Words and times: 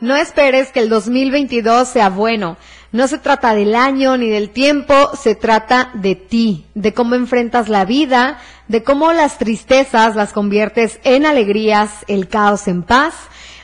No 0.00 0.16
esperes 0.16 0.72
que 0.72 0.80
el 0.80 0.88
2022 0.88 1.86
sea 1.88 2.08
bueno. 2.08 2.56
No 2.90 3.06
se 3.06 3.18
trata 3.18 3.54
del 3.54 3.74
año 3.74 4.16
ni 4.16 4.30
del 4.30 4.50
tiempo, 4.50 5.10
se 5.14 5.34
trata 5.34 5.90
de 5.94 6.14
ti, 6.16 6.66
de 6.74 6.94
cómo 6.94 7.14
enfrentas 7.14 7.68
la 7.68 7.84
vida, 7.84 8.38
de 8.66 8.82
cómo 8.82 9.12
las 9.12 9.38
tristezas 9.38 10.16
las 10.16 10.32
conviertes 10.32 10.98
en 11.04 11.26
alegrías, 11.26 12.04
el 12.08 12.28
caos 12.28 12.66
en 12.66 12.82
paz, 12.82 13.14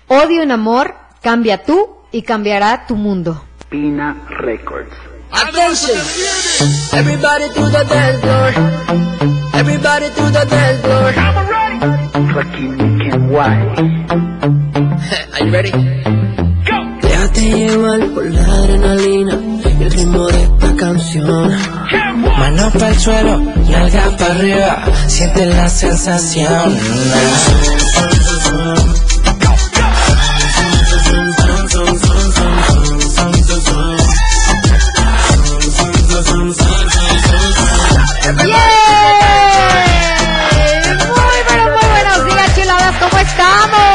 odio 0.09 0.43
en 0.43 0.53
amor, 0.53 0.95
cambia 1.23 1.65
tú 1.65 1.97
y 2.13 2.23
cambiará 2.23 2.87
tu 2.87 2.95
mundo. 2.97 3.43
Pina 3.69 4.17
Records. 4.29 4.95
Attention! 5.33 5.99
Everybody 6.93 7.49
to 7.49 7.69
the 7.69 7.85
dance 7.89 8.21
floor. 8.21 8.53
Everybody 9.55 10.09
to 10.11 10.31
the 10.31 10.45
dance 10.49 10.81
floor. 10.83 11.13
Kenway. 13.01 13.57
Are 15.41 15.45
you 15.45 15.53
ready? 15.53 16.16
Déjate 17.37 17.59
llevar 17.59 18.01
por 18.15 18.25
la 18.25 18.41
adrenalina 18.41 19.39
y 19.79 19.83
el 19.83 19.91
ritmo 19.91 20.27
de 20.27 20.43
esta 20.43 20.75
canción. 20.77 21.53
Manos 22.39 22.73
para 22.73 22.89
el 22.89 22.99
suelo, 22.99 23.39
nalgas 23.39 24.09
para 24.15 24.35
arriba, 24.35 24.85
siente 25.07 25.45
la 25.45 25.69
sensación. 25.69 26.73
Muy, 41.13 41.39
pero 41.49 41.65
muy 41.71 41.87
buenos 41.91 42.25
días, 42.27 42.55
chiladas, 42.55 42.95
¿cómo 42.99 43.19
estamos? 43.19 43.86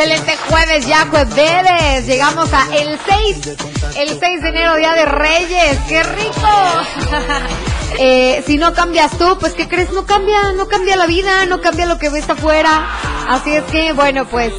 Excelente 0.00 0.34
jueves, 0.48 0.86
ya 0.86 1.06
jueves, 1.08 2.06
llegamos 2.06 2.50
a 2.54 2.74
el 2.74 2.98
6, 3.06 3.56
el 3.98 4.18
6 4.18 4.42
de 4.42 4.48
enero, 4.48 4.76
Día 4.76 4.94
de 4.94 5.04
Reyes, 5.04 5.78
¡qué 5.88 6.02
rico! 6.02 6.48
Eh, 7.98 8.44
si 8.46 8.56
no 8.56 8.72
cambias 8.72 9.10
tú, 9.18 9.36
pues 9.40 9.52
¿qué 9.52 9.68
crees? 9.68 9.92
No 9.92 10.06
cambia, 10.06 10.52
no 10.52 10.68
cambia 10.68 10.96
la 10.96 11.06
vida, 11.06 11.44
no 11.46 11.60
cambia 11.60 11.86
lo 11.86 11.98
que 11.98 12.08
ves 12.08 12.30
afuera. 12.30 12.88
Así 13.28 13.52
es 13.52 13.64
que, 13.64 13.92
bueno, 13.92 14.26
pues 14.26 14.54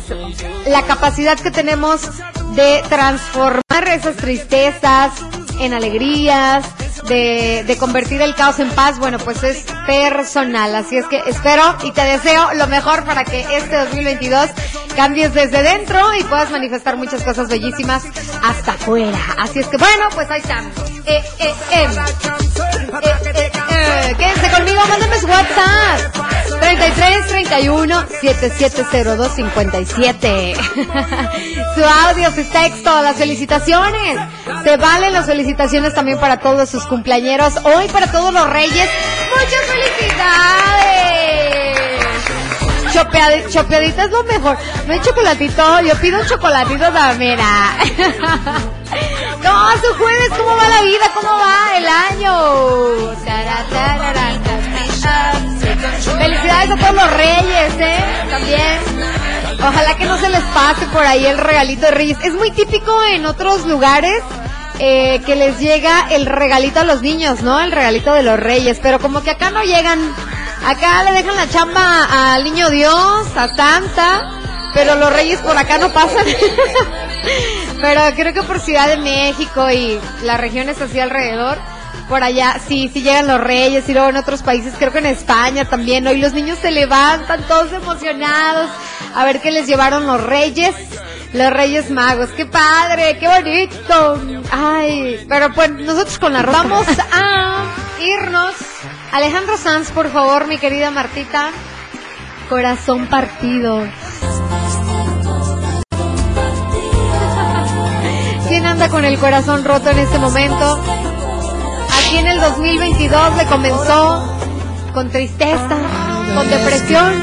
la 0.68 0.84
capacidad 0.84 1.40
que 1.40 1.50
tenemos 1.50 2.02
de 2.56 2.84
transformar 2.90 3.88
esas 3.88 4.18
tristezas 4.18 5.14
en 5.60 5.74
alegrías, 5.74 6.66
de, 7.08 7.64
de 7.66 7.78
convertir 7.78 8.22
el 8.22 8.36
caos 8.36 8.60
en 8.60 8.70
paz, 8.72 9.00
bueno, 9.00 9.18
pues 9.20 9.44
es 9.44 9.66
personal. 9.86 10.76
Así 10.76 10.98
es 10.98 11.08
que 11.08 11.22
espero 11.28 11.76
y 11.84 11.92
te 11.92 12.02
deseo 12.02 12.54
lo 12.56 12.68
mejor 12.68 13.04
para 13.06 13.24
que 13.24 13.42
este 13.58 13.76
2022 13.76 14.50
cambies 14.96 15.34
desde 15.34 15.64
dentro 15.64 16.00
y 16.16 16.24
puedas 16.24 16.52
manifestar 16.52 16.98
muchas 16.98 17.24
cosas 17.24 17.50
bellísimas 17.50 18.04
hasta 18.44 18.74
afuera. 18.74 19.20
Así 19.38 19.60
es 19.60 19.68
que, 19.68 19.78
bueno, 19.78 20.06
pues 20.14 20.30
ahí 20.30 20.42
estamos. 20.42 20.74
Eh, 21.06 21.24
eh, 21.40 21.54
eh. 21.72 21.88
Quédense 24.18 24.50
conmigo, 24.52 24.82
mándenme 24.88 25.18
su 25.20 25.28
WhatsApp. 25.28 26.16
33 26.60 27.28
31 27.28 28.06
7702 28.22 29.32
57. 29.36 30.54
su 31.76 31.84
audio, 31.84 32.30
su 32.32 32.44
texto, 32.50 33.02
las 33.02 33.16
felicitaciones. 33.16 34.20
Se 34.64 34.78
valen 34.78 35.14
las 35.14 35.26
felicitaciones 35.26 35.94
también 35.94 36.20
para 36.20 36.40
todos 36.40 36.70
sus 36.70 36.86
cumpleañeros. 36.86 37.54
Hoy 37.64 37.88
para 37.88 38.12
todos 38.12 38.32
los 38.34 38.48
reyes. 38.50 38.90
¡Muchas 39.32 39.66
felicidades! 39.66 41.02
Chopeadi- 42.94 43.50
chopeadita 43.50 44.04
es 44.04 44.12
lo 44.12 44.24
mejor. 44.26 44.58
No 44.86 44.94
hay 44.94 45.00
chocolatito, 45.02 45.82
yo 45.82 45.96
pido 45.96 46.20
un 46.20 46.28
chocolatito 46.28 46.92
también. 46.92 47.40
No, 49.44 49.72
su 49.78 49.94
jueves, 49.98 50.30
¿cómo 50.38 50.56
va 50.56 50.70
la 50.70 50.82
vida? 50.82 51.12
¿Cómo 51.14 51.30
va 51.30 51.78
el 51.78 51.88
año? 51.88 53.16
Felicidades 56.18 56.72
a 56.72 56.76
todos 56.78 56.94
los 56.94 57.14
reyes, 57.14 57.74
¿eh? 57.80 58.04
También. 58.30 58.80
Ojalá 59.60 59.96
que 59.98 60.06
no 60.06 60.18
se 60.18 60.30
les 60.30 60.44
pase 60.44 60.86
por 60.88 61.04
ahí 61.04 61.26
el 61.26 61.38
regalito 61.38 61.86
de 61.88 61.92
reyes. 61.92 62.18
Es 62.24 62.34
muy 62.34 62.52
típico 62.52 63.04
en 63.06 63.26
otros 63.26 63.66
lugares 63.66 64.22
eh, 64.80 65.22
que 65.26 65.36
les 65.36 65.60
llega 65.60 66.08
el 66.12 66.26
regalito 66.26 66.80
a 66.80 66.84
los 66.84 67.02
niños, 67.02 67.42
¿no? 67.42 67.60
El 67.60 67.72
regalito 67.72 68.14
de 68.14 68.24
los 68.24 68.40
reyes. 68.40 68.80
Pero 68.82 69.00
como 69.00 69.22
que 69.22 69.32
acá 69.32 69.52
no 69.52 69.64
llegan. 69.64 70.00
Acá 70.66 71.04
le 71.04 71.12
dejan 71.12 71.36
la 71.36 71.50
chamba 71.50 72.34
al 72.34 72.44
niño 72.44 72.70
Dios, 72.70 73.28
a. 73.36 74.32
Pero 74.74 74.96
los 74.96 75.12
reyes 75.12 75.40
por 75.40 75.58
acá 75.58 75.80
no 75.80 75.92
pasan. 75.92 76.26
Pero 77.82 78.02
creo 78.16 78.34
que 78.34 78.44
por 78.44 78.60
Ciudad 78.60 78.88
de 78.88 78.98
México 78.98 79.70
y 79.72 80.00
las 80.24 80.40
regiones 80.40 80.80
así 80.80 81.00
alrededor, 81.00 81.58
por 82.08 82.24
allá 82.24 82.58
sí, 82.68 82.90
sí 82.94 83.02
llegan 83.02 83.28
los 83.28 83.42
reyes 83.42 83.88
y 83.90 83.94
luego 83.94 84.10
en 84.10 84.18
otros 84.18 84.44
países, 84.44 84.74
creo 84.78 84.92
que 84.92 85.00
en 85.00 85.08
España 85.08 85.66
también, 85.66 86.04
¿no? 86.04 86.12
Y 86.12 86.18
los 86.18 86.34
niños 86.34 86.60
se 86.60 86.70
levantan 86.70 87.42
todos 87.48 87.72
emocionados 87.74 88.70
a 89.16 89.26
ver 89.26 89.42
qué 89.42 89.52
les 89.52 89.66
llevaron 89.66 90.06
los 90.06 90.22
reyes, 90.22 90.76
los 91.34 91.52
reyes 91.52 91.90
magos. 91.90 92.30
¡Qué 92.30 92.46
padre! 92.46 93.18
¡Qué 93.20 93.28
bonito! 93.28 94.22
Ay, 94.52 95.26
pero 95.28 95.52
pues 95.54 95.72
nosotros 95.72 96.20
con 96.20 96.34
la 96.34 96.42
ropa 96.42 96.64
vamos 96.64 96.88
a 97.12 97.64
irnos. 98.00 98.56
Alejandro 99.12 99.58
Sanz, 99.58 99.92
por 99.92 100.10
favor, 100.12 100.48
mi 100.48 100.58
querida 100.58 100.92
Martita. 100.92 101.50
Corazón 102.50 103.08
partido. 103.08 103.88
¿Quién 108.52 108.66
anda 108.66 108.90
con 108.90 109.06
el 109.06 109.18
corazón 109.18 109.64
roto 109.64 109.92
en 109.92 110.00
este 110.00 110.20
momento? 110.20 110.78
Aquí 111.88 112.18
en 112.18 112.28
el 112.28 112.42
2022 112.42 113.38
le 113.38 113.46
comenzó 113.46 114.38
con 114.94 115.10
tristeza, 115.10 115.78
con 116.36 116.50
depresión. 116.50 117.14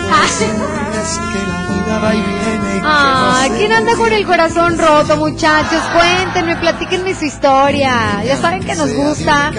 Ah, 2.82 3.46
¿quién 3.58 3.72
anda 3.72 3.94
con 3.96 4.10
el 4.10 4.24
corazón 4.24 4.78
roto, 4.78 5.18
muchachos? 5.18 5.82
Cuéntenme, 5.94 6.56
platíquenme 6.56 7.14
su 7.14 7.26
historia. 7.26 8.24
Ya 8.24 8.38
saben 8.38 8.64
que 8.64 8.74
nos 8.74 8.90
gusta 8.94 9.52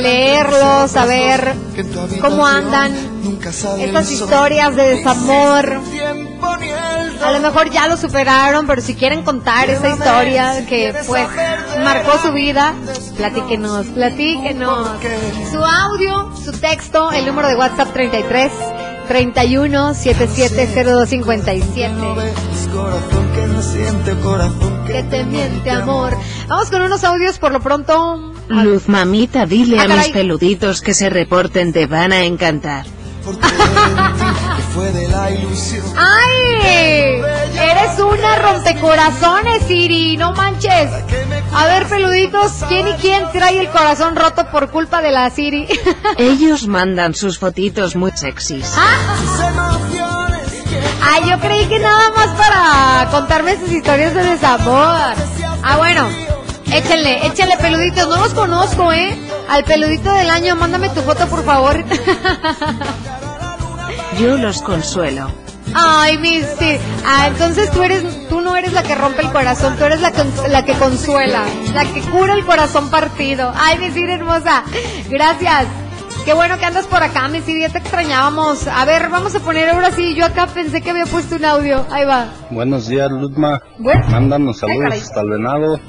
leerlos, 0.00 0.90
saber 0.90 1.54
cómo 2.20 2.44
andan 2.44 2.92
estas 3.78 4.10
historias 4.10 4.74
de 4.74 4.96
desamor. 4.96 5.80
A 7.24 7.30
lo 7.32 7.40
mejor 7.40 7.70
ya 7.70 7.86
lo 7.88 7.96
superaron, 7.96 8.66
pero 8.66 8.82
si 8.82 8.94
quieren 8.94 9.22
contar 9.22 9.70
esa 9.70 9.88
historia 9.90 10.66
que 10.66 10.92
pues 11.06 11.26
marcó 11.82 12.18
su 12.22 12.32
vida, 12.32 12.74
platíquenos, 13.16 13.86
platíquenos. 13.88 14.88
Su 15.52 15.64
audio, 15.64 16.30
su 16.44 16.52
texto, 16.52 17.10
el 17.12 17.26
número 17.26 17.48
de 17.48 17.54
WhatsApp 17.56 17.92
33 17.92 18.52
31 19.08 19.94
770257. 19.94 21.90
Que 24.86 25.02
te 25.04 25.24
miente 25.24 25.70
amor. 25.70 26.16
Vamos 26.48 26.70
con 26.70 26.82
unos 26.82 27.04
audios 27.04 27.38
por 27.38 27.52
lo 27.52 27.60
pronto. 27.60 28.32
Luz 28.48 28.88
mamita, 28.88 29.46
dile 29.46 29.78
Ah, 29.78 29.84
a 29.84 29.88
mis 29.88 30.08
peluditos 30.08 30.80
que 30.82 30.92
se 30.94 31.08
reporten, 31.08 31.72
te 31.72 31.86
van 31.86 32.12
a 32.12 32.24
encantar. 32.24 32.84
¡Ay! 35.96 37.20
Eres 37.54 37.98
una 37.98 38.36
rompecorazones, 38.36 39.62
Siri, 39.66 40.16
no 40.16 40.32
manches. 40.32 40.90
A 41.54 41.66
ver, 41.66 41.86
peluditos, 41.86 42.52
¿quién 42.68 42.88
y 42.88 42.94
quién 42.94 43.30
trae 43.32 43.60
el 43.60 43.68
corazón 43.68 44.16
roto 44.16 44.50
por 44.50 44.70
culpa 44.70 45.02
de 45.02 45.10
la 45.10 45.28
Siri? 45.30 45.68
Ellos 46.16 46.66
mandan 46.66 47.14
sus 47.14 47.38
fotitos 47.38 47.96
muy 47.96 48.12
sexys. 48.12 48.74
Ay, 51.02 51.28
yo 51.28 51.38
creí 51.40 51.66
que 51.66 51.78
nada 51.78 52.10
más 52.16 52.28
para 52.28 53.10
contarme 53.10 53.58
sus 53.58 53.70
historias 53.70 54.14
de 54.14 54.22
desamor. 54.22 55.14
Ah, 55.62 55.76
bueno, 55.76 56.08
échenle, 56.72 57.26
échenle 57.26 57.56
peluditos, 57.58 58.08
no 58.08 58.16
los 58.16 58.32
conozco, 58.32 58.92
¿eh? 58.92 59.18
Al 59.50 59.64
peludito 59.64 60.12
del 60.14 60.30
año, 60.30 60.56
mándame 60.56 60.88
tu 60.88 61.02
foto, 61.02 61.26
por 61.26 61.44
favor. 61.44 61.84
Yo 64.18 64.36
los 64.36 64.62
consuelo. 64.62 65.30
Ay, 65.74 66.18
Misty. 66.18 66.76
Ah, 67.06 67.28
entonces 67.28 67.70
tú 67.70 67.82
eres, 67.82 68.28
tú 68.28 68.40
no 68.40 68.56
eres 68.56 68.72
la 68.72 68.82
que 68.82 68.94
rompe 68.94 69.22
el 69.22 69.32
corazón, 69.32 69.76
tú 69.76 69.84
eres 69.84 70.00
la 70.00 70.12
que, 70.12 70.22
la 70.48 70.64
que 70.64 70.74
consuela, 70.74 71.44
la 71.72 71.84
que 71.84 72.00
cura 72.02 72.34
el 72.34 72.44
corazón 72.44 72.90
partido. 72.90 73.52
Ay, 73.54 73.78
mi 73.78 73.90
Siri 73.90 74.12
hermosa. 74.12 74.64
Gracias. 75.08 75.66
Qué 76.24 76.34
bueno 76.34 76.56
que 76.58 76.66
andas 76.66 76.86
por 76.86 77.02
acá, 77.02 77.26
mi 77.28 77.40
Siri, 77.40 77.62
ya 77.62 77.68
te 77.70 77.78
extrañábamos. 77.78 78.68
A 78.68 78.84
ver, 78.84 79.08
vamos 79.08 79.34
a 79.34 79.40
poner 79.40 79.70
ahora 79.70 79.90
sí. 79.90 80.14
Yo 80.14 80.26
acá 80.26 80.46
pensé 80.46 80.82
que 80.82 80.90
había 80.90 81.06
puesto 81.06 81.36
un 81.36 81.44
audio. 81.44 81.86
Ahí 81.90 82.04
va. 82.04 82.26
Buenos 82.50 82.88
días, 82.88 83.10
Luzma. 83.10 83.60
Bueno. 83.78 84.06
Mándanos 84.08 84.58
saludos 84.58 84.92
hasta 84.92 85.20
el 85.22 85.30
venado. 85.30 85.80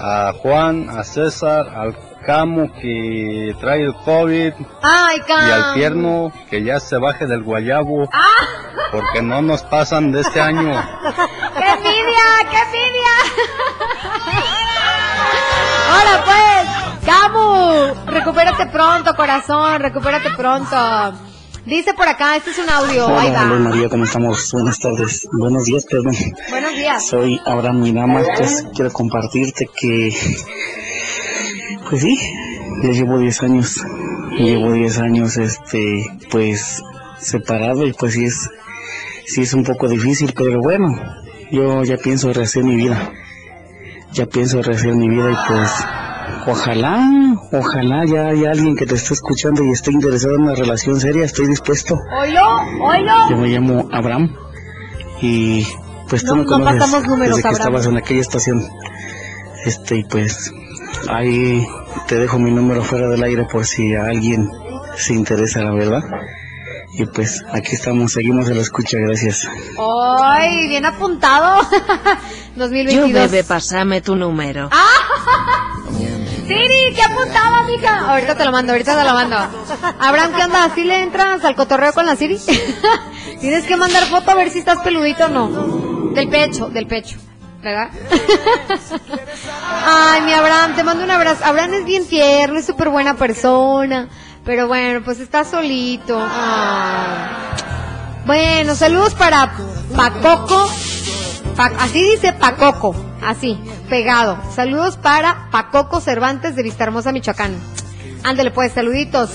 A 0.00 0.32
Juan, 0.42 0.88
a 0.90 1.04
César, 1.04 1.68
al 1.68 1.94
Camo 2.26 2.72
que 2.80 3.54
trae 3.60 3.82
el 3.82 3.94
COVID 3.94 4.52
Ay, 4.82 5.20
Cam. 5.26 5.48
y 5.48 5.50
al 5.52 5.74
tierno 5.74 6.32
que 6.48 6.62
ya 6.64 6.80
se 6.80 6.96
baje 6.98 7.26
del 7.26 7.42
guayabo 7.42 8.08
Ah. 8.12 8.24
porque 8.92 9.20
no 9.22 9.42
nos 9.42 9.62
pasan 9.62 10.10
de 10.12 10.20
este 10.22 10.40
año. 10.40 10.72
¡Qué 11.58 11.68
envidia! 11.68 12.50
¡Qué 12.50 12.56
envidia! 12.62 13.14
Ahora 15.90 16.24
pues, 16.24 17.04
Camu, 17.06 18.10
recupérate 18.10 18.66
pronto, 18.66 19.14
corazón, 19.14 19.80
recupérate 19.80 20.30
pronto. 20.36 21.12
Dice 21.66 21.94
por 21.94 22.06
acá, 22.06 22.36
este 22.36 22.50
es 22.50 22.58
un 22.58 22.68
audio, 22.68 23.06
ahí 23.18 23.28
Hola, 23.28 23.42
hola 23.42 23.52
va. 23.54 23.58
María, 23.58 23.88
¿cómo 23.88 24.04
estamos? 24.04 24.50
Buenas 24.52 24.78
tardes. 24.78 25.26
Buenos 25.32 25.64
días, 25.64 25.84
perdón. 25.90 26.14
Buenos 26.50 26.74
días. 26.74 27.06
Soy 27.08 27.40
Abraham 27.46 27.80
Mirama, 27.80 28.20
pues 28.36 28.66
quiero 28.74 28.92
compartirte 28.92 29.66
que, 29.74 30.10
pues 31.88 32.02
sí, 32.02 32.16
ya 32.82 32.90
llevo 32.90 33.18
10 33.18 33.42
años, 33.42 33.80
llevo 34.38 34.72
10 34.72 34.98
años, 34.98 35.36
este, 35.36 36.04
pues 36.30 36.82
separado 37.18 37.86
y 37.86 37.92
pues 37.92 38.14
sí 38.14 38.24
es, 38.24 38.50
sí 39.26 39.42
es 39.42 39.54
un 39.54 39.64
poco 39.64 39.88
difícil, 39.88 40.32
pero 40.36 40.60
bueno, 40.60 40.88
yo 41.50 41.82
ya 41.84 41.96
pienso 41.96 42.32
rehacer 42.32 42.64
mi 42.64 42.76
vida, 42.76 43.12
ya 44.12 44.26
pienso 44.26 44.62
rehacer 44.62 44.94
mi 44.94 45.08
vida 45.08 45.30
y 45.30 45.36
pues 45.48 45.70
ojalá, 46.46 47.10
ojalá 47.52 48.04
ya 48.06 48.28
haya 48.28 48.50
alguien 48.50 48.76
que 48.76 48.86
te 48.86 48.94
esté 48.94 49.14
escuchando 49.14 49.64
y 49.64 49.70
esté 49.70 49.92
interesado 49.92 50.34
en 50.36 50.42
una 50.42 50.54
relación 50.54 51.00
seria, 51.00 51.24
estoy 51.24 51.46
dispuesto. 51.46 51.98
Oilo, 52.20 52.40
oilo. 52.82 53.12
Yo 53.30 53.36
me 53.38 53.48
llamo 53.48 53.88
Abraham 53.92 54.34
y 55.20 55.66
pues 56.08 56.22
tú 56.24 56.34
No- 56.34 56.36
me 56.36 56.42
no 56.44 56.48
conoces 56.50 56.80
pasamos 56.80 57.06
números, 57.08 57.36
desde 57.36 57.42
que 57.42 57.48
Abraham. 57.48 57.60
estabas 57.74 57.86
en 57.86 57.96
aquella 57.96 58.20
estación. 58.20 58.62
Este 59.64 59.96
y 59.96 60.04
pues 60.04 60.52
ahí 61.08 61.66
te 62.06 62.16
dejo 62.16 62.38
mi 62.38 62.50
número 62.50 62.82
fuera 62.82 63.08
del 63.08 63.22
aire 63.22 63.44
por 63.50 63.64
si 63.66 63.94
a 63.94 64.06
alguien 64.06 64.48
se 64.96 65.14
interesa, 65.14 65.62
la 65.62 65.72
verdad. 65.72 66.02
Y 66.96 67.06
pues 67.06 67.42
aquí 67.52 67.74
estamos, 67.74 68.12
seguimos 68.12 68.48
en 68.48 68.56
la 68.56 68.62
escucha, 68.62 68.98
gracias. 68.98 69.48
Ay, 70.22 70.68
bien 70.68 70.86
apuntado. 70.86 71.62
Yo 72.56 72.62
2022. 72.62 73.12
bebé, 73.12 73.42
pasame 73.42 74.00
tu 74.00 74.14
número. 74.14 74.70
Siri, 76.46 76.94
¿qué 76.94 77.02
apuntaba, 77.02 77.64
mija? 77.64 78.10
Ahorita 78.10 78.36
te 78.36 78.44
lo 78.44 78.52
mando, 78.52 78.72
ahorita 78.72 78.96
te 78.96 79.04
lo 79.04 79.14
mando. 79.14 79.36
Abraham, 79.98 80.32
¿qué 80.36 80.42
onda? 80.44 80.70
¿Sí 80.74 80.84
le 80.84 81.02
entras 81.02 81.42
al 81.44 81.56
cotorreo 81.56 81.92
con 81.94 82.06
la 82.06 82.16
Siri? 82.16 82.38
Tienes 83.40 83.64
que 83.64 83.76
mandar 83.76 84.04
foto 84.04 84.30
a 84.30 84.34
ver 84.34 84.50
si 84.50 84.58
estás 84.58 84.78
peludito 84.80 85.24
o 85.24 85.28
no. 85.28 86.12
Del 86.14 86.28
pecho, 86.28 86.68
del 86.68 86.86
pecho. 86.86 87.18
¿Verdad? 87.64 87.88
Ay, 89.86 90.20
mi 90.22 90.32
Abraham, 90.34 90.76
te 90.76 90.84
mando 90.84 91.02
un 91.02 91.10
abrazo. 91.10 91.42
Abraham 91.44 91.72
es 91.74 91.84
bien 91.86 92.06
tierno, 92.06 92.58
es 92.58 92.66
súper 92.66 92.90
buena 92.90 93.14
persona. 93.14 94.08
Pero 94.44 94.68
bueno, 94.68 95.00
pues 95.02 95.18
está 95.18 95.44
solito. 95.44 96.20
Bueno, 98.26 98.74
saludos 98.74 99.14
para 99.14 99.52
Pacoco. 99.96 100.68
Pa- 101.56 101.72
así 101.80 102.02
dice 102.10 102.32
Pacoco, 102.34 102.94
así, 103.24 103.58
pegado. 103.88 104.36
Saludos 104.54 104.96
para 104.98 105.48
Pacoco 105.50 106.00
Cervantes 106.00 106.56
de 106.56 106.62
Vistahermosa, 106.64 107.12
Michoacán. 107.12 107.56
Ándale 108.24 108.50
pues, 108.50 108.72
saluditos. 108.72 109.30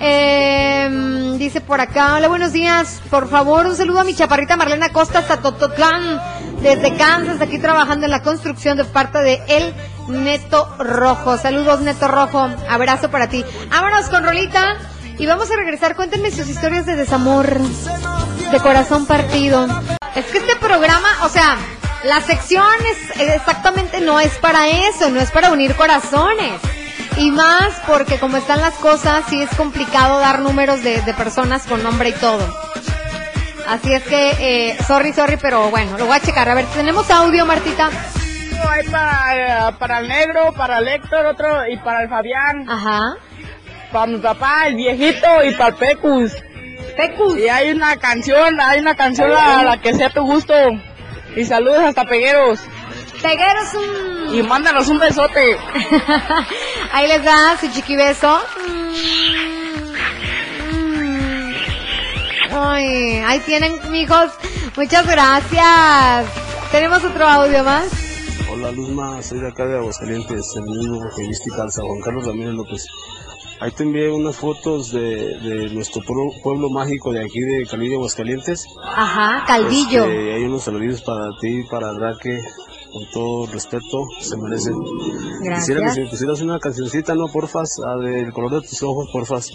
Eh, 0.00 1.34
dice 1.38 1.60
por 1.60 1.80
acá, 1.80 2.14
hola, 2.14 2.28
buenos 2.28 2.52
días. 2.52 3.00
Por 3.10 3.28
favor, 3.28 3.66
un 3.66 3.76
saludo 3.76 4.00
a 4.00 4.04
mi 4.04 4.14
chaparrita 4.14 4.56
Marlena 4.56 4.90
Costa 4.90 5.22
Tototlán, 5.26 6.20
desde 6.60 6.96
Kansas, 6.96 7.40
aquí 7.40 7.58
trabajando 7.58 8.06
en 8.06 8.10
la 8.10 8.22
construcción 8.22 8.76
de 8.76 8.84
parte 8.84 9.18
de 9.18 9.40
El 9.48 9.74
Neto 10.08 10.74
Rojo. 10.78 11.38
Saludos, 11.38 11.80
Neto 11.80 12.08
Rojo. 12.08 12.48
Abrazo 12.68 13.10
para 13.10 13.28
ti. 13.28 13.44
Vámonos 13.70 14.06
con 14.08 14.24
Rolita 14.24 14.76
y 15.18 15.26
vamos 15.26 15.50
a 15.50 15.56
regresar. 15.56 15.96
Cuéntenme 15.96 16.30
sus 16.30 16.48
historias 16.48 16.86
de 16.86 16.96
desamor, 16.96 17.58
de 17.58 18.60
corazón 18.60 19.06
partido. 19.06 19.66
Es 20.14 20.26
que 20.26 20.38
este 20.38 20.56
programa, 20.56 21.08
o 21.24 21.28
sea, 21.28 21.56
la 22.04 22.20
sección 22.20 22.66
es, 22.90 23.20
exactamente 23.20 24.00
no 24.00 24.18
es 24.20 24.32
para 24.38 24.68
eso, 24.68 25.10
no 25.10 25.20
es 25.20 25.30
para 25.30 25.52
unir 25.52 25.74
corazones. 25.76 26.60
Y 27.16 27.30
más 27.32 27.74
porque 27.86 28.18
como 28.18 28.36
están 28.36 28.60
las 28.60 28.74
cosas, 28.74 29.24
sí 29.28 29.42
es 29.42 29.50
complicado 29.56 30.20
dar 30.20 30.40
números 30.40 30.82
de, 30.82 31.02
de 31.02 31.14
personas 31.14 31.66
con 31.66 31.82
nombre 31.82 32.10
y 32.10 32.12
todo. 32.12 32.67
Así 33.68 33.92
es 33.92 34.02
que, 34.04 34.30
eh, 34.70 34.78
sorry, 34.86 35.12
sorry, 35.12 35.36
pero 35.36 35.68
bueno, 35.70 35.98
lo 35.98 36.06
voy 36.06 36.16
a 36.16 36.20
checar. 36.20 36.48
A 36.48 36.54
ver, 36.54 36.64
¿tenemos 36.66 37.10
audio, 37.10 37.44
Martita? 37.44 37.90
Hay 38.70 38.88
para, 38.88 39.76
para 39.78 39.98
el 39.98 40.08
negro, 40.08 40.52
para 40.54 40.78
el 40.78 40.88
Héctor, 40.88 41.26
otro, 41.26 41.66
y 41.68 41.76
para 41.76 42.02
el 42.02 42.08
Fabián, 42.08 42.68
Ajá. 42.68 43.16
para 43.92 44.06
mi 44.06 44.18
papá, 44.18 44.66
el 44.66 44.74
viejito, 44.74 45.44
y 45.44 45.54
para 45.54 45.68
el 45.70 45.74
Pecus. 45.76 46.32
Pecus. 46.96 47.36
Y 47.38 47.48
hay 47.48 47.70
una 47.70 47.96
canción, 47.98 48.58
hay 48.60 48.80
una 48.80 48.96
canción 48.96 49.30
a 49.32 49.62
la 49.62 49.80
que 49.80 49.92
sea 49.94 50.10
tu 50.10 50.22
gusto. 50.22 50.54
Y 51.36 51.44
saludos 51.44 51.80
hasta 51.80 52.04
Pegueros. 52.04 52.60
Pegueros 53.22 53.74
un... 53.74 54.34
Y 54.34 54.42
mándanos 54.42 54.88
un 54.88 54.98
besote. 54.98 55.56
Ahí 56.92 57.06
les 57.06 57.22
da 57.22 57.56
su 57.60 57.70
chiqui 57.70 57.96
beso. 57.96 58.40
Ay, 62.60 63.18
ahí 63.24 63.40
tienen, 63.40 63.78
mijos. 63.90 64.32
Muchas 64.76 65.06
gracias. 65.06 66.26
Tenemos 66.72 67.04
otro 67.04 67.24
audio 67.26 67.62
más. 67.62 67.88
Hola 68.50 68.72
Luzma, 68.72 69.22
soy 69.22 69.40
de 69.40 69.48
acá 69.48 69.64
de 69.66 69.76
Aguascalientes, 69.76 70.54
el 70.56 70.62
mismo 70.64 70.96
evangelista 70.96 71.56
Calza, 71.56 71.82
Juan 71.82 72.00
Carlos 72.00 72.26
Ramírez 72.26 72.54
López. 72.54 72.86
Ahí 73.60 73.70
te 73.72 73.82
envié 73.84 74.10
unas 74.10 74.36
fotos 74.36 74.90
de, 74.90 75.38
de 75.38 75.70
nuestro 75.70 76.02
pueblo, 76.02 76.32
pueblo 76.42 76.70
mágico 76.70 77.12
de 77.12 77.24
aquí 77.24 77.40
de 77.40 77.64
Cali 77.66 77.88
de 77.88 77.94
Aguascalientes. 77.94 78.66
Ajá, 78.82 79.44
Caldillo. 79.46 80.04
Este, 80.04 80.34
hay 80.34 80.44
unos 80.44 80.62
saludos 80.64 81.02
para 81.02 81.28
ti, 81.40 81.62
para 81.70 81.92
Raque, 81.92 82.40
con 82.92 83.02
todo 83.12 83.46
respeto, 83.52 84.06
se 84.20 84.36
merecen. 84.36 84.74
Quisiera 84.74 85.80
que 85.80 85.84
Gracias. 85.84 85.94
si 85.94 86.00
me 86.00 86.08
pusieras 86.08 86.40
una 86.40 86.58
cancioncita, 86.58 87.14
¿no? 87.14 87.26
Porfas, 87.28 87.70
del 88.02 88.32
color 88.32 88.60
de 88.62 88.68
tus 88.68 88.82
ojos, 88.82 89.08
porfas. 89.12 89.50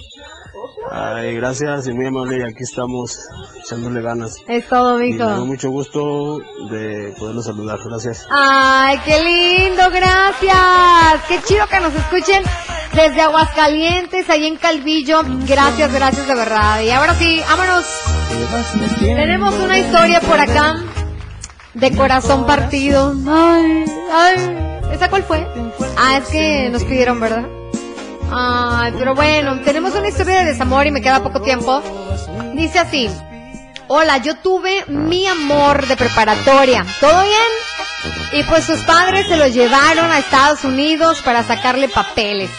Ay, 0.96 1.34
gracias 1.38 1.88
y 1.88 1.94
muy 1.94 2.06
amable, 2.06 2.38
y 2.38 2.42
aquí 2.44 2.62
estamos 2.62 3.18
echándole 3.66 4.00
ganas. 4.04 4.36
Es 4.48 4.68
todo, 4.68 5.02
Y 5.02 5.14
me 5.14 5.18
da 5.18 5.34
mijo. 5.34 5.46
mucho 5.48 5.70
gusto 5.72 6.38
de 6.70 7.16
poderlos 7.18 7.46
saludar, 7.46 7.80
gracias. 7.84 8.28
Ay, 8.30 9.00
qué 9.04 9.24
lindo, 9.24 9.90
gracias. 9.90 11.24
Qué 11.28 11.42
chido 11.42 11.66
que 11.66 11.80
nos 11.80 11.96
escuchen 11.96 12.44
desde 12.94 13.22
Aguascalientes, 13.22 14.30
ahí 14.30 14.46
en 14.46 14.56
Calvillo. 14.58 15.22
Gracias, 15.48 15.92
gracias 15.92 16.28
de 16.28 16.36
verdad. 16.36 16.82
Y 16.82 16.92
ahora 16.92 17.16
sí, 17.16 17.42
vámonos. 17.50 17.86
Tenemos 19.00 19.56
una 19.56 19.80
historia 19.80 20.20
por 20.22 20.40
acá 20.40 20.76
de 21.74 21.92
corazón 21.98 22.46
partido. 22.46 23.16
Ay, 23.28 23.86
ay. 24.12 24.58
¿Esa 24.92 25.10
cuál 25.10 25.24
fue? 25.24 25.48
Ah, 25.98 26.18
es 26.18 26.26
que 26.30 26.70
nos 26.70 26.84
pidieron, 26.84 27.20
¿verdad? 27.20 27.46
Ay, 28.36 28.94
pero 28.98 29.14
bueno, 29.16 29.60
tenemos 29.62 29.94
una 29.96 30.08
historia 30.10 30.40
de 30.40 30.46
desamor 30.46 30.88
y 30.88 30.92
me 30.92 31.02
queda 31.02 31.22
poco 31.22 31.42
tiempo. 31.42 31.82
Dice 32.56 32.80
así. 32.80 33.10
Hola, 33.88 34.18
yo 34.18 34.38
tuve 34.38 34.84
mi 34.88 35.28
amor 35.28 35.86
de 35.88 35.96
preparatoria. 35.96 36.86
¿Todo 37.00 37.22
bien? 37.24 38.40
Y 38.40 38.44
pues 38.44 38.64
sus 38.66 38.80
padres 38.82 39.28
se 39.28 39.38
lo 39.38 39.48
llevaron 39.48 40.10
a 40.12 40.18
Estados 40.20 40.64
Unidos 40.64 41.22
para 41.22 41.44
sacarle 41.44 41.90
papeles. 41.90 42.50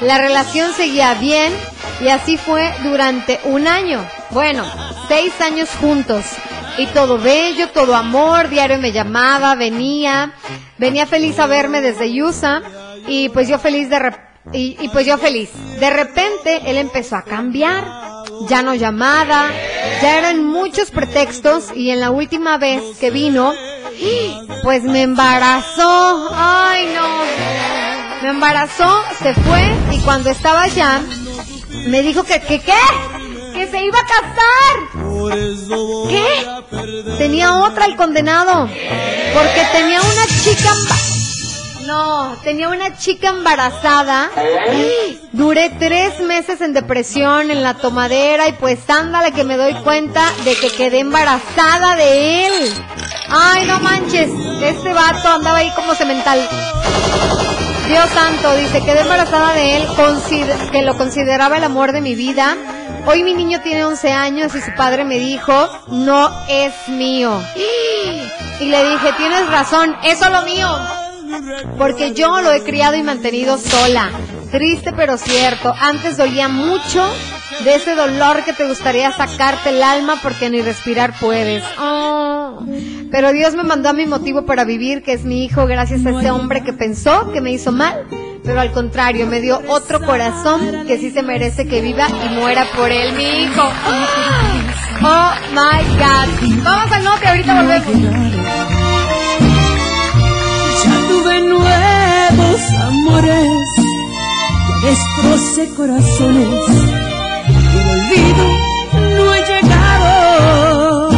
La 0.00 0.18
relación 0.18 0.72
seguía 0.72 1.14
bien 1.14 1.52
y 2.00 2.08
así 2.08 2.36
fue 2.36 2.74
durante 2.82 3.38
un 3.44 3.68
año. 3.68 4.04
Bueno, 4.30 4.64
seis 5.08 5.32
años 5.40 5.68
juntos. 5.80 6.24
Y 6.78 6.86
todo 6.86 7.18
bello, 7.18 7.68
todo 7.68 7.94
amor, 7.94 8.48
diario 8.48 8.78
me 8.78 8.92
llamaba, 8.92 9.54
venía, 9.54 10.32
venía 10.78 11.06
feliz 11.06 11.38
a 11.38 11.46
verme 11.46 11.80
desde 11.82 12.20
USA 12.22 12.62
y 13.06 13.28
pues 13.28 13.46
yo 13.46 13.58
feliz 13.58 13.90
de 13.90 13.98
rep- 13.98 14.20
y, 14.52 14.76
y 14.80 14.88
pues 14.88 15.06
yo 15.06 15.18
feliz. 15.18 15.50
De 15.78 15.90
repente 15.90 16.62
él 16.66 16.76
empezó 16.76 17.16
a 17.16 17.22
cambiar, 17.22 17.84
ya 18.48 18.62
no 18.62 18.74
llamaba, 18.74 19.50
ya 20.00 20.18
eran 20.18 20.44
muchos 20.44 20.90
pretextos 20.90 21.66
y 21.74 21.90
en 21.90 22.00
la 22.00 22.10
última 22.10 22.58
vez 22.58 22.82
que 22.98 23.10
vino, 23.10 23.52
pues 24.62 24.82
me 24.82 25.02
embarazó. 25.02 26.30
Ay, 26.34 26.92
no. 26.94 28.22
Me 28.22 28.30
embarazó, 28.30 29.02
se 29.20 29.34
fue 29.34 29.72
y 29.90 29.98
cuando 30.00 30.30
estaba 30.30 30.62
allá, 30.62 31.00
me 31.86 32.02
dijo 32.02 32.22
que, 32.24 32.40
que, 32.40 32.60
¿qué? 32.60 32.72
Que 33.52 33.66
se 33.66 33.84
iba 33.84 33.98
a 33.98 34.06
casar. 34.06 35.02
¿Qué? 36.08 37.16
Tenía 37.18 37.54
otra 37.56 37.86
el 37.86 37.96
condenado. 37.96 38.66
Porque 38.66 39.66
tenía 39.72 40.00
una 40.00 40.26
chica... 40.42 40.70
No, 41.86 42.36
tenía 42.42 42.68
una 42.68 42.96
chica 42.96 43.30
embarazada. 43.30 44.30
Duré 45.32 45.70
tres 45.70 46.20
meses 46.20 46.60
en 46.60 46.72
depresión, 46.72 47.50
en 47.50 47.62
la 47.62 47.74
tomadera, 47.74 48.48
y 48.48 48.52
pues 48.52 48.88
ándale 48.88 49.32
que 49.32 49.44
me 49.44 49.56
doy 49.56 49.74
cuenta 49.82 50.22
de 50.44 50.54
que 50.54 50.70
quedé 50.70 51.00
embarazada 51.00 51.96
de 51.96 52.46
él. 52.46 52.52
Ay, 53.28 53.66
no 53.66 53.80
manches, 53.80 54.30
este 54.62 54.92
vato 54.92 55.28
andaba 55.28 55.58
ahí 55.58 55.70
como 55.74 55.94
cemental. 55.94 56.40
Dios 57.88 58.08
santo, 58.10 58.54
dice, 58.56 58.82
quedé 58.84 59.00
embarazada 59.00 59.52
de 59.54 59.76
él, 59.76 59.86
que 60.70 60.82
lo 60.82 60.96
consideraba 60.96 61.56
el 61.56 61.64
amor 61.64 61.92
de 61.92 62.00
mi 62.00 62.14
vida. 62.14 62.56
Hoy 63.06 63.24
mi 63.24 63.34
niño 63.34 63.60
tiene 63.62 63.84
11 63.84 64.12
años 64.12 64.54
y 64.54 64.60
su 64.60 64.72
padre 64.76 65.04
me 65.04 65.18
dijo, 65.18 65.68
no 65.88 66.30
es 66.48 66.72
mío. 66.88 67.42
Y 68.60 68.66
le 68.66 68.90
dije, 68.90 69.12
tienes 69.16 69.48
razón, 69.48 69.96
es 70.04 70.18
solo 70.20 70.42
mío. 70.42 70.68
Porque 71.78 72.12
yo 72.12 72.40
lo 72.40 72.52
he 72.52 72.62
criado 72.62 72.96
y 72.96 73.02
mantenido 73.02 73.58
sola. 73.58 74.10
Triste 74.50 74.92
pero 74.92 75.16
cierto. 75.16 75.74
Antes 75.80 76.16
dolía 76.16 76.48
mucho 76.48 77.02
de 77.64 77.74
ese 77.74 77.94
dolor 77.94 78.44
que 78.44 78.52
te 78.52 78.66
gustaría 78.66 79.12
sacarte 79.12 79.70
el 79.70 79.82
alma 79.82 80.18
porque 80.22 80.50
ni 80.50 80.62
respirar 80.62 81.14
puedes. 81.18 81.64
Oh. 81.78 82.64
Pero 83.10 83.32
Dios 83.32 83.54
me 83.54 83.62
mandó 83.62 83.90
a 83.90 83.92
mi 83.92 84.06
motivo 84.06 84.44
para 84.44 84.64
vivir, 84.64 85.02
que 85.02 85.12
es 85.12 85.24
mi 85.24 85.44
hijo, 85.44 85.66
gracias 85.66 86.04
a 86.06 86.10
ese 86.10 86.30
hombre 86.30 86.62
que 86.62 86.72
pensó 86.72 87.30
que 87.32 87.40
me 87.40 87.52
hizo 87.52 87.72
mal. 87.72 88.06
Pero 88.44 88.60
al 88.60 88.72
contrario, 88.72 89.26
me 89.26 89.40
dio 89.40 89.60
otro 89.68 90.04
corazón 90.04 90.86
que 90.86 90.98
sí 90.98 91.10
se 91.10 91.22
merece 91.22 91.66
que 91.66 91.80
viva 91.80 92.08
y 92.08 92.28
muera 92.30 92.66
por 92.76 92.90
él, 92.90 93.12
mi 93.14 93.44
hijo. 93.44 93.62
Oh 95.04 95.30
my 95.52 95.96
God. 95.98 96.62
Vamos 96.64 96.92
al 96.92 97.04
norte, 97.04 97.28
ahorita 97.28 97.54
volvemos. 97.54 98.61
Tuve 101.32 101.40
nuevos 101.48 102.60
amores, 102.78 103.68
ya 104.68 104.76
destrocé 104.88 105.74
corazones, 105.74 106.48
y 107.48 107.78
el 107.78 107.88
olvido 107.88 108.46
no 109.16 109.34
he 109.34 109.40
llegado. 109.40 111.08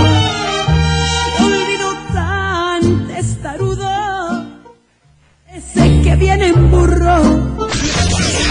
Qué 1.37 1.44
olvido 1.44 1.88
tan 2.12 3.09
testarudo, 3.09 4.44
ese 5.52 6.00
que 6.02 6.16
viene 6.16 6.47
en 6.49 6.71
burro. 6.71 7.16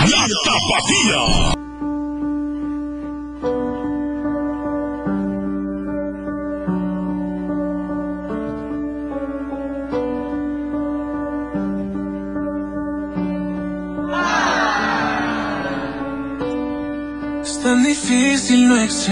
Es 0.04 1.53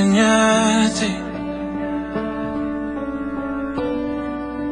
no 0.05 0.85
extrañarte. 0.85 1.21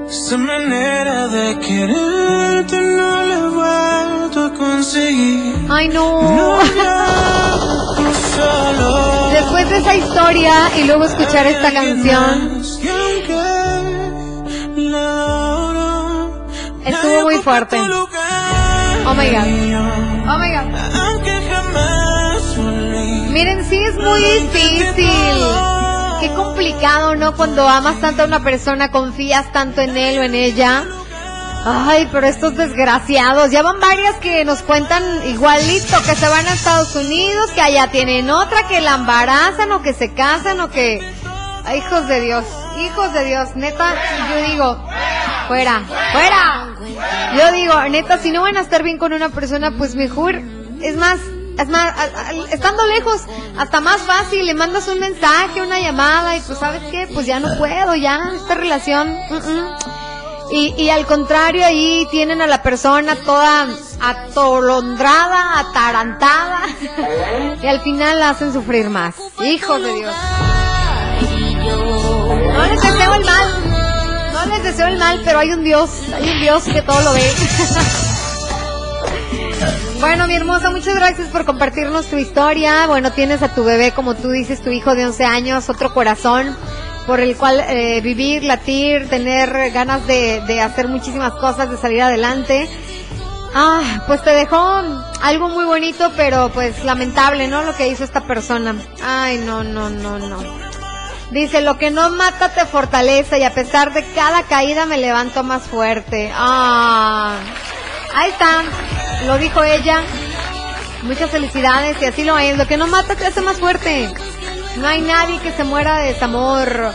Esa 0.09 0.37
manera 0.37 1.27
de 1.27 1.59
quererte 1.59 2.81
no 2.81 3.23
la 3.25 3.35
he 3.35 3.49
vuelto 3.49 4.45
a 4.45 4.53
conseguir. 4.53 5.67
Ay, 5.69 5.89
no. 5.89 6.59
Solo 8.35 9.29
Después 9.31 9.69
de 9.69 9.77
esa 9.77 9.95
historia 9.95 10.53
y 10.77 10.83
luego 10.85 11.05
escuchar 11.05 11.45
esta 11.45 11.71
canción, 11.73 12.61
estuvo 16.85 17.21
muy 17.23 17.35
fuerte. 17.37 17.77
Oh 19.05 19.13
my 19.13 19.29
god. 19.29 19.47
Oh 20.27 20.37
my 20.37 20.51
god. 20.51 20.98
Miren, 23.39 23.63
sí 23.63 23.77
es 23.77 23.95
muy 23.95 24.19
difícil. 24.19 25.07
Qué 26.19 26.29
complicado, 26.35 27.15
¿no? 27.15 27.37
Cuando 27.37 27.69
amas 27.69 28.01
tanto 28.01 28.23
a 28.23 28.25
una 28.25 28.43
persona, 28.43 28.91
confías 28.91 29.49
tanto 29.53 29.79
en 29.79 29.95
él 29.95 30.19
o 30.19 30.23
en 30.23 30.35
ella. 30.35 30.83
Ay, 31.63 32.09
pero 32.11 32.27
estos 32.27 32.57
desgraciados, 32.57 33.49
ya 33.49 33.61
van 33.61 33.79
varias 33.79 34.17
que 34.17 34.43
nos 34.43 34.61
cuentan 34.61 35.01
igualito, 35.25 35.95
que 36.05 36.15
se 36.15 36.27
van 36.27 36.47
a 36.47 36.53
Estados 36.53 36.93
Unidos, 36.97 37.49
que 37.51 37.61
allá 37.61 37.89
tienen 37.91 38.29
otra, 38.29 38.67
que 38.67 38.81
la 38.81 38.95
embarazan 38.95 39.71
o 39.71 39.81
que 39.81 39.93
se 39.93 40.13
casan 40.13 40.59
o 40.59 40.69
que... 40.69 41.01
Ay, 41.63 41.77
hijos 41.77 42.09
de 42.09 42.19
Dios, 42.19 42.43
hijos 42.81 43.13
de 43.13 43.23
Dios, 43.23 43.55
neta, 43.55 43.93
yo 44.31 44.51
digo, 44.51 44.85
fuera, 45.47 45.83
fuera. 46.11 46.75
Yo 47.37 47.53
digo, 47.53 47.83
neta, 47.89 48.17
si 48.17 48.31
no 48.31 48.41
van 48.41 48.57
a 48.57 48.61
estar 48.61 48.83
bien 48.83 48.97
con 48.97 49.13
una 49.13 49.29
persona, 49.29 49.71
pues 49.77 49.95
mejor, 49.95 50.41
es 50.81 50.97
más, 50.97 51.19
es 51.59 51.67
más, 51.67 51.93
estando 52.51 52.85
lejos, 52.87 53.21
hasta 53.57 53.81
más 53.81 54.01
fácil, 54.01 54.45
le 54.45 54.53
mandas 54.53 54.87
un 54.87 54.99
mensaje, 54.99 55.61
una 55.61 55.79
llamada 55.79 56.35
y 56.37 56.39
pues 56.39 56.57
sabes 56.57 56.81
qué, 56.89 57.07
pues 57.13 57.25
ya 57.25 57.39
no 57.39 57.57
puedo, 57.57 57.95
ya, 57.95 58.31
esta 58.35 58.55
relación. 58.55 59.13
Y, 60.51 60.73
y 60.77 60.89
al 60.89 61.05
contrario, 61.05 61.65
ahí 61.65 62.07
tienen 62.11 62.41
a 62.41 62.47
la 62.47 62.63
persona 62.63 63.15
toda 63.17 63.67
atolondrada, 64.01 65.59
atarantada, 65.59 66.61
y 67.61 67.67
al 67.67 67.81
final 67.81 68.19
la 68.19 68.29
hacen 68.29 68.53
sufrir 68.53 68.89
más. 68.89 69.15
Hijos 69.41 69.83
de 69.83 69.93
Dios. 69.93 70.15
No 72.53 72.65
les 72.65 72.81
deseo 72.81 73.13
el 73.15 73.25
mal, 73.25 74.31
no 74.33 74.45
les 74.45 74.63
deseo 74.63 74.87
el 74.87 74.97
mal, 74.97 75.21
pero 75.25 75.39
hay 75.39 75.51
un 75.51 75.63
Dios, 75.63 75.89
hay 76.15 76.29
un 76.29 76.41
Dios 76.41 76.63
que 76.63 76.81
todo 76.81 77.01
lo 77.01 77.13
ve. 77.13 77.31
Bueno, 79.99 80.27
mi 80.27 80.33
hermosa, 80.33 80.69
muchas 80.69 80.95
gracias 80.95 81.27
por 81.27 81.43
compartirnos 81.43 82.07
tu 82.07 82.15
historia. 82.15 82.87
Bueno, 82.87 83.11
tienes 83.11 83.43
a 83.43 83.53
tu 83.53 83.65
bebé, 83.65 83.91
como 83.91 84.15
tú 84.15 84.29
dices, 84.29 84.61
tu 84.61 84.69
hijo 84.69 84.95
de 84.95 85.05
11 85.05 85.25
años, 85.25 85.69
otro 85.69 85.93
corazón 85.93 86.55
por 87.05 87.19
el 87.19 87.35
cual 87.35 87.59
eh, 87.67 87.99
vivir, 88.01 88.43
latir, 88.43 89.09
tener 89.09 89.71
ganas 89.71 90.07
de, 90.07 90.41
de 90.47 90.61
hacer 90.61 90.87
muchísimas 90.87 91.33
cosas, 91.33 91.69
de 91.69 91.75
salir 91.75 92.01
adelante. 92.01 92.69
Ah, 93.53 94.03
pues 94.07 94.23
te 94.23 94.29
dejó 94.29 94.81
algo 95.21 95.49
muy 95.49 95.65
bonito, 95.65 96.11
pero 96.15 96.49
pues 96.53 96.85
lamentable, 96.85 97.49
¿no? 97.49 97.63
Lo 97.63 97.75
que 97.75 97.89
hizo 97.89 98.05
esta 98.05 98.21
persona. 98.21 98.75
Ay, 99.03 99.39
no, 99.39 99.65
no, 99.65 99.89
no, 99.89 100.17
no. 100.17 100.37
Dice, 101.31 101.59
lo 101.59 101.77
que 101.77 101.91
no 101.91 102.09
mata 102.11 102.49
te 102.49 102.65
fortalece 102.65 103.39
y 103.39 103.43
a 103.43 103.53
pesar 103.53 103.91
de 103.91 104.05
cada 104.13 104.43
caída 104.43 104.85
me 104.85 104.97
levanto 104.97 105.43
más 105.43 105.63
fuerte. 105.63 106.31
Ah, 106.33 107.35
ahí 108.15 108.29
está, 108.29 108.63
lo 109.25 109.37
dijo 109.37 109.63
ella. 109.63 110.01
Muchas 111.03 111.31
felicidades 111.31 112.01
y 112.01 112.05
así 112.05 112.23
lo 112.23 112.37
es. 112.37 112.57
Lo 112.57 112.67
que 112.67 112.77
no 112.77 112.87
mata 112.87 113.15
te 113.15 113.25
hace 113.25 113.41
más 113.41 113.57
fuerte. 113.59 114.11
No 114.77 114.87
hay 114.87 115.01
nadie 115.01 115.39
que 115.39 115.51
se 115.51 115.63
muera 115.63 115.99
de 115.99 116.13
desamor. 116.13 116.93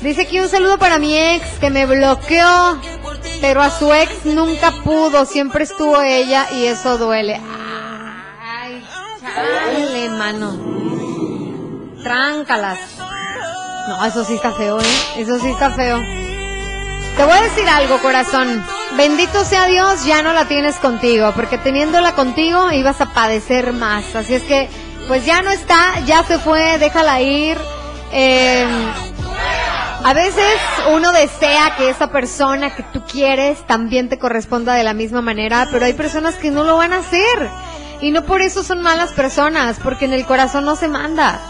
Dice 0.00 0.22
aquí 0.22 0.40
un 0.40 0.48
saludo 0.48 0.78
para 0.78 0.98
mi 0.98 1.16
ex 1.16 1.58
que 1.58 1.70
me 1.70 1.86
bloqueó, 1.86 2.78
pero 3.40 3.62
a 3.62 3.70
su 3.70 3.92
ex 3.92 4.24
nunca 4.26 4.70
pudo, 4.84 5.24
siempre 5.24 5.64
estuvo 5.64 6.00
ella 6.02 6.46
y 6.52 6.66
eso 6.66 6.98
duele. 6.98 7.40
Ay, 8.40 8.86
chale, 9.20 10.08
mano. 10.10 10.56
Tráncalas. 12.02 12.78
No, 13.88 14.04
eso 14.04 14.24
sí 14.24 14.34
está 14.34 14.52
feo, 14.52 14.80
¿eh? 14.80 14.84
Eso 15.16 15.38
sí 15.38 15.48
está 15.48 15.70
feo. 15.70 15.98
Te 17.16 17.24
voy 17.24 17.32
a 17.32 17.42
decir 17.42 17.68
algo, 17.68 17.98
corazón. 17.98 18.64
Bendito 18.94 19.44
sea 19.44 19.66
Dios, 19.66 20.04
ya 20.04 20.22
no 20.22 20.32
la 20.32 20.46
tienes 20.46 20.76
contigo, 20.76 21.32
porque 21.34 21.58
teniéndola 21.58 22.12
contigo 22.12 22.70
ibas 22.72 23.00
a 23.00 23.12
padecer 23.12 23.72
más. 23.72 24.14
Así 24.14 24.34
es 24.34 24.42
que, 24.44 24.68
pues 25.08 25.26
ya 25.26 25.42
no 25.42 25.50
está, 25.50 26.00
ya 26.06 26.22
se 26.24 26.38
fue, 26.38 26.78
déjala 26.78 27.20
ir. 27.20 27.58
Eh, 28.12 28.64
a 30.04 30.14
veces 30.14 30.54
uno 30.94 31.10
desea 31.12 31.74
que 31.76 31.90
esa 31.90 32.10
persona 32.10 32.74
que 32.74 32.84
tú 32.84 33.02
quieres 33.02 33.66
también 33.66 34.08
te 34.08 34.18
corresponda 34.18 34.74
de 34.74 34.84
la 34.84 34.94
misma 34.94 35.20
manera, 35.20 35.66
pero 35.72 35.84
hay 35.84 35.94
personas 35.94 36.36
que 36.36 36.50
no 36.50 36.62
lo 36.62 36.76
van 36.76 36.92
a 36.92 36.98
hacer. 36.98 37.50
Y 38.00 38.12
no 38.12 38.22
por 38.24 38.40
eso 38.40 38.62
son 38.62 38.82
malas 38.82 39.12
personas, 39.12 39.78
porque 39.82 40.04
en 40.04 40.12
el 40.12 40.24
corazón 40.24 40.64
no 40.64 40.76
se 40.76 40.86
manda. 40.86 41.40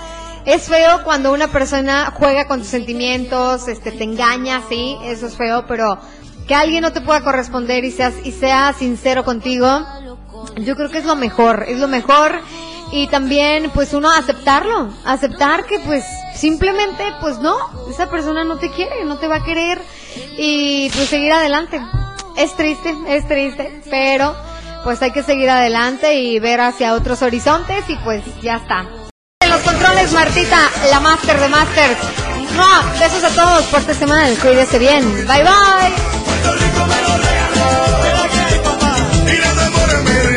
Es 0.47 0.69
feo 0.69 1.03
cuando 1.05 1.33
una 1.33 1.49
persona 1.49 2.13
juega 2.17 2.47
con 2.47 2.61
tus 2.61 2.69
sentimientos, 2.69 3.69
este, 3.69 3.93
te 3.93 4.05
engaña, 4.05 4.63
sí, 4.69 4.97
eso 5.03 5.27
es 5.27 5.37
feo, 5.37 5.67
pero 5.67 5.99
que 6.47 6.55
alguien 6.55 6.83
no 6.83 6.93
te 6.93 7.01
pueda 7.01 7.23
corresponder 7.23 7.85
y 7.85 7.91
seas, 7.91 8.15
y 8.25 8.33
sea 8.33 8.73
sincero 8.73 9.25
contigo, 9.25 9.87
yo 10.57 10.77
creo 10.77 10.91
que 10.91 10.99
es 10.99 11.05
lo 11.05 11.17
mejor, 11.17 11.65
es 11.69 11.79
lo 11.79 11.89
mejor. 11.89 12.41
Y 12.93 13.09
también, 13.09 13.71
pues 13.75 13.93
uno 13.95 14.11
aceptarlo, 14.13 14.89
aceptar 15.05 15.67
que 15.67 15.81
pues 15.81 16.05
simplemente, 16.37 17.05
pues 17.21 17.39
no, 17.39 17.57
esa 17.91 18.09
persona 18.09 18.45
no 18.45 18.59
te 18.59 18.71
quiere, 18.71 19.05
no 19.05 19.19
te 19.19 19.27
va 19.27 19.37
a 19.37 19.45
querer 19.45 19.81
y 20.39 20.89
pues 20.91 21.09
seguir 21.09 21.33
adelante. 21.33 21.81
Es 22.37 22.55
triste, 22.55 22.95
es 23.09 23.27
triste, 23.27 23.83
pero 23.91 24.37
pues 24.85 25.03
hay 25.03 25.11
que 25.11 25.25
seguir 25.25 25.51
adelante 25.51 26.15
y 26.15 26.39
ver 26.39 26.61
hacia 26.61 26.95
otros 26.95 27.23
horizontes 27.23 27.85
y 27.89 27.97
pues 27.97 28.23
ya 28.41 28.57
está. 28.57 28.87
En 29.41 29.51
los 29.51 29.61
controles, 29.63 30.13
Martita, 30.13 30.71
la 30.91 31.01
máster 31.01 31.41
de 31.41 31.49
masters. 31.49 31.99
Besos 32.99 33.25
a 33.25 33.31
todos, 33.31 33.65
pórtese 33.65 34.07
mal, 34.07 34.35
cuídese 34.39 34.79
bien. 34.79 35.05
Bye 35.27 35.43
bye. 35.43 36.16
What 39.77 39.95
a 39.95 40.03
minute. 40.05 40.36